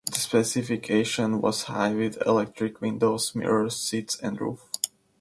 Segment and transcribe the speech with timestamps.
[0.07, 4.67] The specification was high, with electric windows, mirrors, seats and roof.